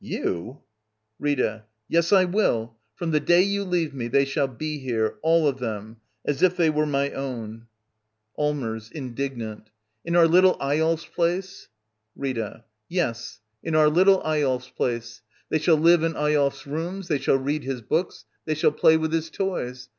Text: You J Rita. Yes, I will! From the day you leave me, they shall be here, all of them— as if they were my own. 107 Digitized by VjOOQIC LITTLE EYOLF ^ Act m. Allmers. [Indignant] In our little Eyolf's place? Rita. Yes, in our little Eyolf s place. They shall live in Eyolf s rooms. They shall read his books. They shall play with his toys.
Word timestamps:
You 0.03 0.57
J 0.57 0.57
Rita. 1.19 1.65
Yes, 1.87 2.11
I 2.11 2.25
will! 2.25 2.75
From 2.95 3.11
the 3.11 3.19
day 3.19 3.43
you 3.43 3.63
leave 3.63 3.93
me, 3.93 4.07
they 4.07 4.25
shall 4.25 4.47
be 4.47 4.79
here, 4.79 5.19
all 5.21 5.47
of 5.47 5.59
them— 5.59 5.97
as 6.25 6.41
if 6.41 6.57
they 6.57 6.71
were 6.71 6.87
my 6.87 7.11
own. 7.11 7.67
107 8.33 9.13
Digitized 9.13 9.37
by 9.37 9.43
VjOOQIC 9.43 9.43
LITTLE 9.43 9.43
EYOLF 9.43 9.45
^ 9.45 9.57
Act 9.61 9.67
m. 9.67 9.69
Allmers. 9.69 9.69
[Indignant] 10.01 10.05
In 10.05 10.15
our 10.15 10.27
little 10.27 10.57
Eyolf's 10.59 11.05
place? 11.05 11.67
Rita. 12.15 12.63
Yes, 12.89 13.41
in 13.61 13.75
our 13.75 13.89
little 13.89 14.23
Eyolf 14.23 14.61
s 14.61 14.69
place. 14.69 15.21
They 15.49 15.59
shall 15.59 15.77
live 15.77 16.01
in 16.01 16.13
Eyolf 16.15 16.53
s 16.53 16.65
rooms. 16.65 17.07
They 17.07 17.19
shall 17.19 17.37
read 17.37 17.63
his 17.63 17.81
books. 17.83 18.25
They 18.45 18.55
shall 18.55 18.71
play 18.71 18.97
with 18.97 19.13
his 19.13 19.29
toys. 19.29 19.89